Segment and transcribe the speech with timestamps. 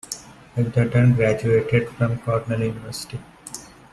[0.57, 3.19] Edgerton graduated from Cornell University.